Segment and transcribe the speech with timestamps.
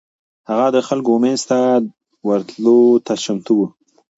[0.49, 1.59] هغه د خلکو منځ ته
[2.27, 3.61] ورتلو ته چمتو و.